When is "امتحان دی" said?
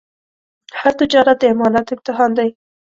1.95-2.49